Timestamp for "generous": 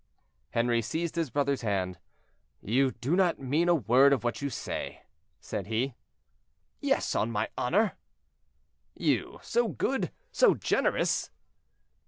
10.55-11.29